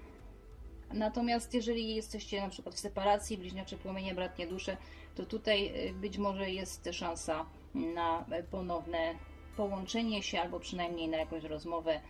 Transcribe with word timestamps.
Natomiast 0.92 1.54
jeżeli 1.54 1.94
jesteście 1.94 2.40
na 2.40 2.48
przykład 2.48 2.74
w 2.74 2.78
separacji, 2.78 3.38
bliźniacze 3.38 3.76
płomienie, 3.76 4.14
bratnie 4.14 4.46
dusze, 4.46 4.76
to 5.14 5.26
tutaj 5.26 5.88
y, 5.88 5.92
być 5.92 6.18
może 6.18 6.50
jest 6.50 6.88
szansa 6.92 7.46
na 7.74 8.24
y, 8.40 8.42
ponowne 8.42 9.14
połączenie 9.56 10.22
się 10.22 10.40
albo 10.40 10.60
przynajmniej 10.60 11.08
na 11.08 11.16
jakąś 11.16 11.44
rozmowę, 11.44 12.00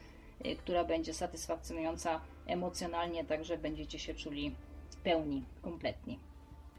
y, 0.47 0.57
która 0.57 0.84
będzie 0.84 1.15
satysfakcjonująca 1.15 2.21
emocjonalnie, 2.47 3.25
także 3.25 3.59
będziecie 3.59 3.99
się 3.99 4.15
czuli 4.15 4.55
pełni, 5.05 5.45
kompletni. 5.62 6.19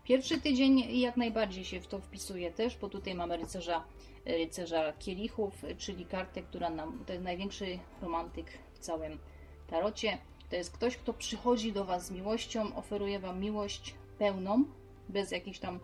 Pierwszy 0.04 0.42
tydzień 0.42 1.00
jak 1.00 1.18
najbardziej 1.18 1.66
się 1.66 1.82
w 1.82 1.88
to 1.88 2.00
wpisuje 2.00 2.52
też, 2.52 2.78
bo 2.78 2.90
tutaj 2.90 3.16
mamy 3.16 3.38
rycerza, 3.38 3.84
rycerza 4.26 4.94
kielichów, 4.94 5.54
czyli 5.78 6.06
kartę, 6.06 6.42
która 6.42 6.70
nam, 6.70 7.04
to 7.06 7.14
jest 7.14 7.26
największy 7.26 7.80
romantyk 8.02 8.46
w 8.74 8.80
całym 8.80 9.20
tarocie. 9.68 10.18
To 10.50 10.56
jest 10.56 10.72
ktoś, 10.72 10.98
kto 10.98 11.14
przychodzi 11.14 11.74
do 11.74 11.86
Was 11.86 12.06
z 12.06 12.12
miłością, 12.12 12.76
oferuje 12.76 13.20
Wam 13.20 13.40
miłość 13.40 13.96
pełną, 14.18 14.64
bez 15.10 15.32
jakichś 15.32 15.60
tam 15.60 15.80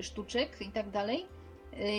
sztuczek 0.00 0.56
i 0.60 0.68
tak 0.68 0.90
dalej. 0.90 1.26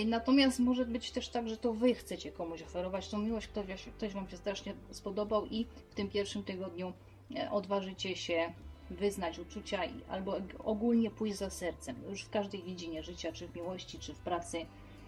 Natomiast 0.06 0.60
może 0.60 0.86
być 0.86 1.12
też 1.12 1.30
tak, 1.30 1.50
że 1.50 1.58
to 1.58 1.74
Wy 1.74 1.96
chcecie 1.96 2.32
komuś 2.32 2.62
oferować 2.62 3.10
tą 3.10 3.18
miłość, 3.18 3.48
ktoś, 3.48 3.66
ktoś 3.98 4.14
Wam 4.14 4.30
się 4.30 4.38
strasznie 4.38 4.74
spodobał 4.92 5.46
i 5.46 5.66
w 5.90 5.96
tym 5.96 6.10
pierwszym 6.10 6.44
tygodniu 6.44 6.94
e, 7.36 7.52
odważycie 7.52 8.16
się 8.16 8.54
wyznać 8.90 9.40
uczucia 9.40 9.82
albo 10.10 10.38
ogólnie 10.64 11.12
pójść 11.12 11.38
za 11.38 11.50
sercem. 11.50 11.96
Już 12.10 12.22
w 12.22 12.30
każdej 12.30 12.64
dziedzinie 12.64 13.04
życia, 13.04 13.32
czy 13.32 13.48
w 13.48 13.56
miłości, 13.56 14.00
czy 14.00 14.14
w 14.14 14.20
pracy, 14.20 14.66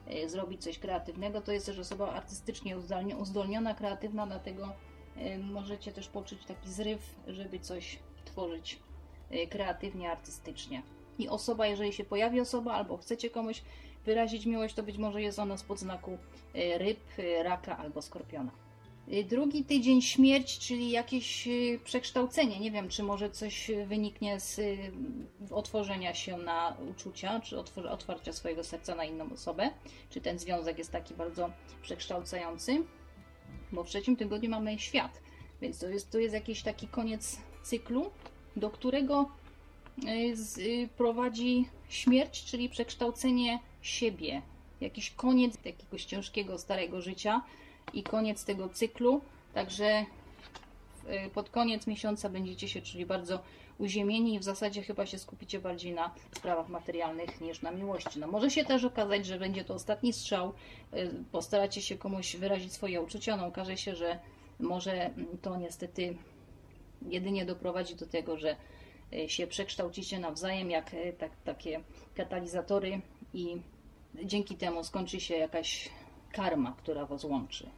e, 0.07 0.29
zrobić 0.29 0.63
coś 0.63 0.79
kreatywnego. 0.79 1.41
To 1.41 1.51
jest 1.51 1.65
też 1.65 1.79
osoba 1.79 2.11
artystycznie 2.11 2.77
uzdolni- 2.77 3.21
uzdolniona, 3.21 3.73
kreatywna, 3.73 4.27
dlatego 4.27 4.73
e, 5.15 5.37
możecie 5.37 5.91
też 5.91 6.07
poczuć 6.07 6.45
taki 6.45 6.69
zryw, 6.69 7.15
żeby 7.27 7.59
coś 7.59 7.99
tworzyć 8.25 8.79
kreatywnie, 9.49 10.11
artystycznie. 10.11 10.83
I 11.19 11.29
osoba, 11.29 11.67
jeżeli 11.67 11.93
się 11.93 12.03
pojawi 12.03 12.39
osoba, 12.41 12.73
albo 12.73 12.97
chcecie 12.97 13.29
komuś 13.29 13.61
wyrazić 14.05 14.45
miłość, 14.45 14.75
to 14.75 14.83
być 14.83 14.97
może 14.97 15.21
jest 15.21 15.39
ona 15.39 15.57
spod 15.57 15.79
znaku 15.79 16.17
e, 16.53 16.77
ryb, 16.77 16.99
e, 17.17 17.43
raka 17.43 17.77
albo 17.77 18.01
skorpiona. 18.01 18.51
Y, 19.13 19.23
Drugi 19.23 19.63
tydzień 19.63 20.01
śmierć, 20.01 20.59
czyli 20.59 20.91
jakieś 20.91 21.47
przekształcenie. 21.83 22.59
Nie 22.59 22.71
wiem, 22.71 22.89
czy 22.89 23.03
może 23.03 23.29
coś 23.29 23.71
wyniknie 23.87 24.39
z 24.39 24.61
otworzenia 25.51 26.13
się 26.13 26.37
na 26.37 26.77
uczucia, 26.91 27.39
czy 27.39 27.59
otwarcia 27.89 28.33
swojego 28.33 28.63
serca 28.63 28.95
na 28.95 29.03
inną 29.03 29.33
osobę, 29.33 29.69
czy 30.09 30.21
ten 30.21 30.39
związek 30.39 30.77
jest 30.77 30.91
taki 30.91 31.13
bardzo 31.13 31.49
przekształcający. 31.81 32.83
Bo 33.71 33.83
w 33.83 33.87
trzecim 33.87 34.15
tygodniu 34.15 34.49
mamy 34.49 34.79
świat, 34.79 35.21
więc 35.61 35.79
to 35.79 35.89
jest, 35.89 36.11
to 36.11 36.19
jest 36.19 36.33
jakiś 36.33 36.61
taki 36.63 36.87
koniec 36.87 37.39
cyklu, 37.63 38.11
do 38.55 38.69
którego 38.69 39.29
prowadzi 40.97 41.69
śmierć, 41.89 42.45
czyli 42.45 42.69
przekształcenie 42.69 43.59
siebie. 43.87 44.41
Jakiś 44.81 45.11
koniec 45.11 45.57
jakiegoś 45.65 46.05
ciężkiego, 46.05 46.57
starego 46.57 47.01
życia 47.01 47.41
i 47.93 48.03
koniec 48.03 48.45
tego 48.45 48.69
cyklu. 48.69 49.21
Także 49.53 50.05
y, 51.25 51.29
pod 51.29 51.49
koniec 51.49 51.87
miesiąca 51.87 52.29
będziecie 52.29 52.67
się 52.67 52.81
czuli 52.81 53.05
bardzo 53.05 53.39
uziemieni 53.77 54.33
i 54.33 54.39
w 54.39 54.43
zasadzie 54.43 54.83
chyba 54.83 55.05
się 55.05 55.19
skupicie 55.19 55.59
bardziej 55.59 55.93
na 55.93 56.11
sprawach 56.35 56.69
materialnych 56.69 57.41
niż 57.41 57.61
na 57.61 57.71
miłości. 57.71 58.19
No 58.19 58.27
może 58.27 58.51
się 58.51 58.65
też 58.65 58.83
okazać, 58.83 59.25
że 59.25 59.39
będzie 59.39 59.63
to 59.63 59.73
ostatni 59.73 60.13
strzał, 60.13 60.53
y, 60.93 61.11
postaracie 61.31 61.81
się 61.81 61.97
komuś 61.97 62.35
wyrazić 62.35 62.73
swoje 62.73 63.01
uczucia, 63.01 63.37
no 63.37 63.45
okaże 63.45 63.77
się, 63.77 63.95
że 63.95 64.19
może 64.59 65.09
to 65.41 65.57
niestety 65.57 66.17
jedynie 67.09 67.45
doprowadzi 67.45 67.95
do 67.95 68.07
tego, 68.07 68.37
że 68.37 68.55
y, 69.13 69.29
się 69.29 69.47
przekształcicie 69.47 70.19
nawzajem 70.19 70.71
jak 70.71 70.95
tak, 71.17 71.31
takie 71.43 71.83
katalizatory 72.15 73.01
i 73.33 73.57
dzięki 74.23 74.55
temu 74.55 74.83
skończy 74.83 75.19
się 75.19 75.35
jakaś 75.35 75.89
karma, 76.31 76.75
która 76.77 77.05
was 77.05 77.23
łączy. 77.23 77.69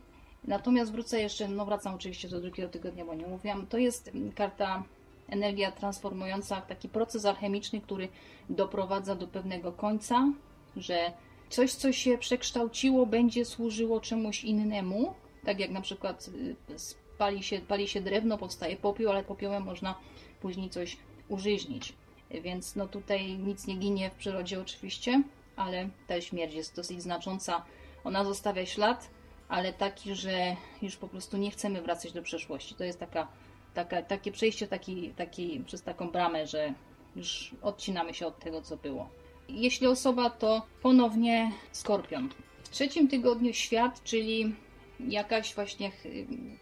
Natomiast 0.43 0.91
wrócę 0.91 1.21
jeszcze, 1.21 1.47
no 1.47 1.65
wracam 1.65 1.95
oczywiście 1.95 2.29
do 2.29 2.41
drugiego 2.41 2.69
tygodnia, 2.69 3.05
bo 3.05 3.13
nie 3.13 3.27
mówiłam. 3.27 3.67
To 3.67 3.77
jest 3.77 4.07
mm, 4.07 4.31
karta 4.31 4.83
energia 5.29 5.71
transformująca, 5.71 6.61
taki 6.61 6.89
proces 6.89 7.25
alchemiczny, 7.25 7.81
który 7.81 8.09
doprowadza 8.49 9.15
do 9.15 9.27
pewnego 9.27 9.71
końca, 9.71 10.31
że 10.77 11.11
coś, 11.49 11.73
co 11.73 11.91
się 11.91 12.17
przekształciło, 12.17 13.05
będzie 13.05 13.45
służyło 13.45 14.01
czemuś 14.01 14.43
innemu. 14.43 15.13
Tak 15.45 15.59
jak 15.59 15.71
na 15.71 15.81
przykład 15.81 16.29
y, 16.69 16.79
spali 16.79 17.43
się, 17.43 17.59
pali 17.59 17.87
się 17.87 18.01
drewno, 18.01 18.37
powstaje 18.37 18.77
popiół, 18.77 19.09
ale 19.09 19.23
popiołem 19.23 19.63
można 19.63 19.95
później 20.41 20.69
coś 20.69 20.97
użyźnić. 21.29 21.93
Więc 22.31 22.75
no 22.75 22.87
tutaj 22.87 23.37
nic 23.37 23.67
nie 23.67 23.75
ginie 23.75 24.09
w 24.09 24.13
przyrodzie 24.13 24.61
oczywiście, 24.61 25.23
ale 25.57 25.89
ta 26.07 26.21
śmierć 26.21 26.53
jest 26.53 26.75
dosyć 26.75 27.01
znacząca. 27.01 27.65
Ona 28.03 28.23
zostawia 28.23 28.65
ślad, 28.65 29.09
ale 29.49 29.73
taki, 29.73 30.15
że 30.15 30.55
już 30.81 30.95
po 30.97 31.07
prostu 31.07 31.37
nie 31.37 31.51
chcemy 31.51 31.81
wracać 31.81 32.11
do 32.11 32.21
przeszłości. 32.21 32.75
To 32.75 32.83
jest 32.83 32.99
taka, 32.99 33.27
taka, 33.73 34.01
takie 34.01 34.31
przejście 34.31 34.67
taki, 34.67 35.09
taki, 35.09 35.63
przez 35.65 35.83
taką 35.83 36.09
bramę, 36.09 36.47
że 36.47 36.73
już 37.15 37.55
odcinamy 37.61 38.13
się 38.13 38.27
od 38.27 38.39
tego, 38.39 38.61
co 38.61 38.77
było. 38.77 39.09
Jeśli 39.49 39.87
osoba, 39.87 40.29
to 40.29 40.61
ponownie 40.81 41.51
skorpion. 41.71 42.29
W 42.63 42.69
trzecim 42.69 43.07
tygodniu 43.07 43.53
świat, 43.53 44.03
czyli 44.03 44.55
jakaś 44.99 45.55
właśnie 45.55 45.91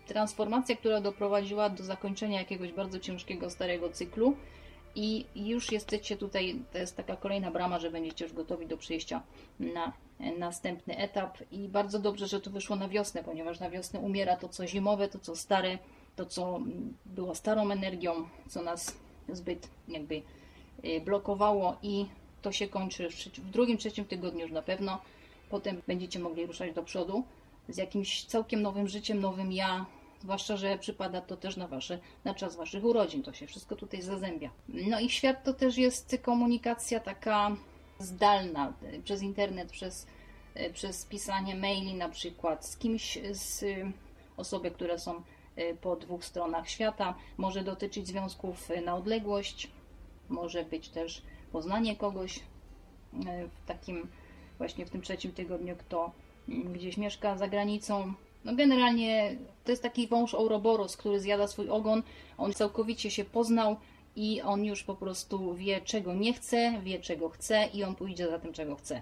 transformacja, 0.08 0.76
która 0.76 1.02
doprowadziła 1.02 1.70
do 1.70 1.84
zakończenia 1.84 2.40
jakiegoś 2.40 2.72
bardzo 2.72 3.00
ciężkiego, 3.00 3.50
starego 3.50 3.90
cyklu. 3.90 4.38
I 4.96 5.26
już 5.36 5.72
jesteście 5.72 6.18
tutaj, 6.18 6.62
to 6.72 6.78
jest 6.78 6.98
taka 6.98 7.16
kolejna 7.16 7.52
brama, 7.52 7.80
że 7.80 7.92
będziecie 7.92 8.26
już 8.26 8.34
gotowi 8.34 8.68
do 8.68 8.78
przejścia 8.78 9.22
na 9.60 9.94
następny 10.40 10.98
etap. 10.98 11.38
I 11.52 11.70
bardzo 11.70 12.00
dobrze, 12.00 12.28
że 12.28 12.42
to 12.42 12.52
wyszło 12.52 12.76
na 12.76 12.90
wiosnę, 12.90 13.24
ponieważ 13.24 13.60
na 13.60 13.70
wiosnę 13.70 14.00
umiera 14.00 14.36
to, 14.36 14.50
co 14.50 14.68
zimowe, 14.68 15.08
to, 15.08 15.20
co 15.20 15.36
stare, 15.36 15.78
to, 16.16 16.26
co 16.26 16.60
było 17.06 17.36
starą 17.36 17.72
energią, 17.72 18.28
co 18.48 18.62
nas 18.62 18.96
zbyt 19.30 19.70
jakby 19.88 20.22
y, 20.86 21.02
blokowało 21.06 21.78
i 21.84 22.06
to 22.42 22.52
się 22.52 22.68
kończy 22.68 23.10
w, 23.10 23.50
drugim, 23.52 23.78
trzecim 23.78 24.06
tygodniu 24.06 24.42
już 24.42 24.52
na 24.52 24.62
pewno. 24.62 25.02
Potem 25.50 25.82
będziecie 25.88 26.20
mogli 26.20 26.46
ruszać 26.46 26.74
do 26.74 26.84
przodu 26.84 27.24
z 27.70 27.78
jakimś 27.78 28.26
całkiem 28.26 28.62
nowym 28.62 28.88
życiem, 28.88 29.20
nowym 29.20 29.52
ja. 29.52 29.86
Zwłaszcza, 30.26 30.58
że 30.58 30.78
przypada 30.78 31.22
to 31.22 31.38
też 31.38 31.58
na, 31.58 31.68
wasze, 31.68 32.00
na 32.24 32.34
czas 32.34 32.56
Waszych 32.56 32.86
urodzin. 32.86 33.24
To 33.24 33.34
się 33.34 33.48
wszystko 33.48 33.76
tutaj 33.76 34.02
zazębia. 34.02 34.50
No 34.68 35.00
i 35.00 35.10
świat 35.10 35.44
to 35.44 35.54
też 35.54 35.78
jest 35.78 36.18
komunikacja 36.22 37.00
taka 37.00 37.56
zdalna 38.00 38.74
y, 38.94 39.02
przez 39.04 39.22
internet, 39.22 39.72
przez, 39.72 40.08
y, 40.58 40.74
przez 40.74 41.06
pisanie 41.06 41.56
maili 41.56 41.94
na 41.94 42.10
przykład 42.10 42.66
z 42.66 42.78
kimś 42.78 43.18
z 43.32 43.64
y, 43.64 43.92
osoby, 44.38 44.72
które 44.72 45.00
są 45.00 45.22
po 45.82 45.96
dwóch 45.96 46.26
stronach 46.26 46.70
świata. 46.70 47.16
Może 47.38 47.64
dotyczyć 47.64 48.08
związków 48.08 48.70
na 48.86 48.96
odległość, 48.96 49.72
może 50.30 50.64
być 50.64 50.90
też 50.90 51.22
poznanie 51.52 51.96
kogoś 51.96 52.40
w 53.50 53.68
takim 53.68 54.08
właśnie 54.58 54.86
w 54.86 54.90
tym 54.90 55.02
trzecim 55.02 55.32
tygodniu, 55.32 55.76
kto 55.76 56.12
gdzieś 56.48 56.98
mieszka 56.98 57.38
za 57.38 57.48
granicą. 57.48 58.14
No 58.46 58.56
generalnie 58.56 59.36
to 59.64 59.72
jest 59.72 59.84
taki 59.84 60.08
wąż 60.08 60.34
Ouroboros, 60.34 60.98
który 60.98 61.20
zjada 61.20 61.48
swój 61.48 61.70
ogon. 61.70 62.04
On 62.38 62.54
całkowicie 62.54 63.12
się 63.12 63.26
poznał 63.26 63.76
i 64.16 64.42
on 64.42 64.66
już 64.66 64.84
po 64.84 64.96
prostu 64.96 65.54
wie, 65.54 65.82
czego 65.82 66.14
nie 66.14 66.34
chce, 66.34 66.82
wie, 66.84 67.00
czego 67.00 67.30
chce 67.30 67.70
i 67.74 67.84
on 67.84 67.96
pójdzie 67.96 68.30
za 68.30 68.40
tym, 68.40 68.54
czego 68.54 68.76
chce. 68.76 69.02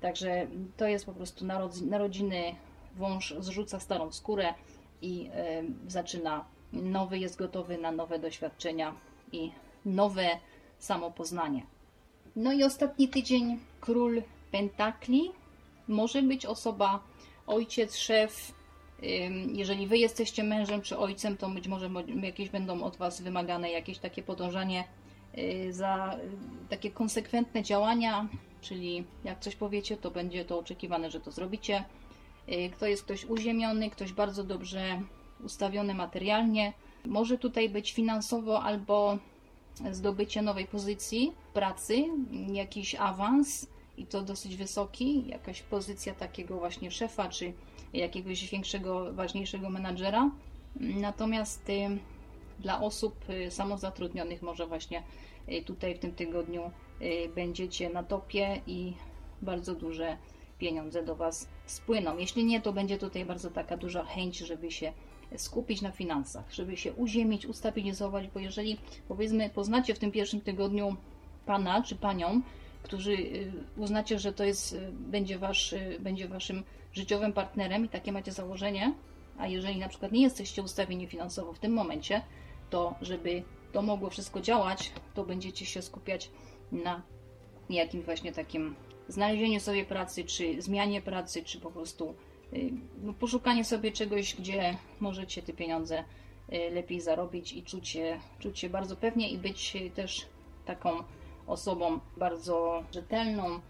Także 0.00 0.46
to 0.76 0.86
jest 0.86 1.06
po 1.06 1.12
prostu 1.12 1.44
narodz- 1.44 1.86
narodziny 1.86 2.54
wąż 2.96 3.34
zrzuca 3.38 3.80
starą 3.80 4.12
skórę 4.12 4.54
i 5.02 5.28
e, 5.34 5.62
zaczyna 5.88 6.44
nowy, 6.72 7.18
jest 7.18 7.36
gotowy 7.36 7.78
na 7.78 7.92
nowe 7.92 8.18
doświadczenia 8.18 8.94
i 9.32 9.52
nowe 9.84 10.28
samopoznanie. 10.78 11.62
No 12.36 12.52
i 12.52 12.64
ostatni 12.64 13.08
tydzień 13.08 13.58
król 13.80 14.22
pentakli 14.52 15.30
może 15.88 16.22
być 16.22 16.46
osoba, 16.46 17.00
ojciec, 17.46 17.96
szef. 17.96 18.52
Jeżeli 19.52 19.86
wy 19.86 19.98
jesteście 19.98 20.44
mężem 20.44 20.82
czy 20.82 20.98
ojcem, 20.98 21.36
to 21.36 21.48
być 21.50 21.68
może 21.68 21.88
mo- 21.88 22.00
jakieś 22.22 22.48
będą 22.48 22.82
od 22.82 22.96
was 22.96 23.20
wymagane 23.22 23.70
jakieś 23.70 23.98
takie 23.98 24.22
podążanie 24.22 24.84
y, 25.38 25.72
za 25.72 26.16
y, 26.64 26.68
takie 26.68 26.90
konsekwentne 26.90 27.62
działania, 27.62 28.28
czyli 28.60 29.04
jak 29.24 29.40
coś 29.40 29.56
powiecie, 29.56 29.96
to 29.96 30.10
będzie 30.10 30.44
to 30.44 30.58
oczekiwane, 30.58 31.10
że 31.10 31.20
to 31.20 31.30
zrobicie. 31.30 31.84
Y, 32.48 32.70
To 32.78 32.86
jest 32.86 33.02
ktoś 33.04 33.24
uziemiony, 33.24 33.90
ktoś 33.90 34.12
bardzo 34.12 34.44
dobrze 34.44 35.00
ustawiony 35.44 35.94
materialnie. 35.94 36.72
Może 37.06 37.38
tutaj 37.38 37.68
być 37.68 37.92
finansowo 37.92 38.62
albo 38.62 39.18
zdobycie 39.90 40.42
nowej 40.42 40.66
pozycji 40.66 41.32
pracy, 41.54 42.04
jakiś 42.52 42.94
awans 42.94 43.66
i 43.96 44.06
to 44.06 44.22
dosyć 44.22 44.56
wysoki, 44.56 45.28
jakaś 45.28 45.62
pozycja 45.62 46.14
takiego 46.14 46.58
właśnie 46.58 46.90
szefa 46.90 47.28
czy 47.28 47.52
jakiegoś 47.92 48.50
większego, 48.50 49.12
ważniejszego 49.12 49.70
menadżera. 49.70 50.30
Natomiast 50.80 51.68
y, 51.68 51.98
dla 52.58 52.80
osób 52.80 53.14
y, 53.30 53.50
samozatrudnionych 53.50 54.42
może 54.42 54.66
właśnie 54.66 55.02
y, 55.48 55.62
tutaj 55.62 55.94
w 55.94 55.98
tym 55.98 56.14
tygodniu 56.14 56.70
będziecie 57.34 57.90
na 57.90 58.02
topie 58.02 58.60
i 58.66 58.92
bardzo 59.42 59.74
duże 59.74 60.16
pieniądze 60.58 61.04
do 61.04 61.16
Was 61.16 61.48
spłyną. 61.66 62.18
Jeśli 62.18 62.44
nie, 62.44 62.60
to 62.60 62.72
będzie 62.72 62.98
tutaj 62.98 63.24
bardzo 63.24 63.50
taka 63.50 63.76
duża 63.76 64.04
chęć, 64.04 64.38
żeby 64.38 64.70
się 64.70 64.92
skupić 65.36 65.82
na 65.82 65.90
finansach, 65.90 66.52
żeby 66.52 66.76
się 66.76 66.92
uziemić, 66.92 67.46
ustabilizować, 67.46 68.28
bo 68.28 68.40
jeżeli 68.40 68.78
powiedzmy 69.08 69.50
poznacie 69.50 69.94
w 69.94 69.98
tym 69.98 70.12
pierwszym 70.12 70.40
tygodniu 70.40 70.96
pana 71.46 71.82
czy 71.82 71.96
panią, 71.96 72.42
którzy 72.84 73.12
y, 73.12 73.52
uznacie, 73.76 74.18
że 74.18 74.32
to 74.32 74.44
jest, 74.44 74.72
y, 74.72 74.92
będzie, 74.92 75.38
wasz, 75.38 75.72
y, 75.72 75.96
będzie 76.00 76.28
waszym 76.28 76.64
życiowym 76.92 77.32
partnerem 77.32 77.84
i 77.84 77.88
takie 77.88 78.12
macie 78.12 78.32
założenie, 78.32 78.94
a 79.38 79.46
jeżeli 79.46 79.78
na 79.78 79.88
przykład 79.88 80.12
nie 80.12 80.22
jesteście 80.22 80.62
ustawieni 80.62 81.06
finansowo 81.06 81.52
w 81.52 81.58
tym 81.58 81.72
momencie, 81.72 82.22
to 82.70 82.94
żeby 83.02 83.42
to 83.72 83.82
mogło 83.82 84.10
wszystko 84.10 84.40
działać, 84.40 84.92
to 85.14 85.24
będziecie 85.24 85.66
się 85.66 85.82
skupiać 85.82 86.30
na 86.72 87.02
jakimś 87.70 88.04
właśnie 88.04 88.32
takim 88.32 88.74
znalezieniu 89.08 89.60
sobie 89.60 89.84
pracy, 89.84 90.24
czy 90.24 90.62
zmianie 90.62 91.02
pracy, 91.02 91.44
czy 91.44 91.60
po 91.60 91.70
prostu 91.70 92.14
no, 93.02 93.12
poszukanie 93.12 93.64
sobie 93.64 93.92
czegoś, 93.92 94.34
gdzie 94.34 94.76
możecie 95.00 95.42
te 95.42 95.52
pieniądze 95.52 96.04
lepiej 96.72 97.00
zarobić 97.00 97.52
i 97.52 97.62
czuć 97.62 97.88
się, 97.88 98.20
czuć 98.38 98.58
się 98.58 98.70
bardzo 98.70 98.96
pewnie 98.96 99.30
i 99.30 99.38
być 99.38 99.76
też 99.94 100.26
taką 100.64 101.04
osobą 101.46 102.00
bardzo 102.16 102.84
rzetelną, 102.92 103.60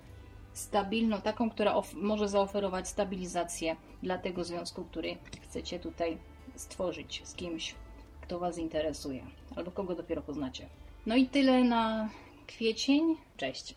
stabilną, 0.52 1.20
taką, 1.20 1.50
która 1.50 1.74
może 1.94 2.28
zaoferować 2.28 2.88
stabilizację 2.88 3.76
dla 4.02 4.18
tego 4.18 4.44
związku, 4.44 4.84
który 4.84 5.16
chcecie 5.42 5.80
tutaj 5.80 6.18
stworzyć 6.54 7.22
z 7.24 7.34
kimś, 7.34 7.74
kto 8.20 8.38
Was 8.38 8.58
interesuje 8.58 9.22
albo 9.56 9.70
kogo 9.70 9.94
dopiero 9.94 10.22
poznacie. 10.22 10.68
No 11.06 11.16
i 11.16 11.26
tyle 11.26 11.64
na 11.64 12.08
kwiecień. 12.46 13.16
Cześć. 13.36 13.74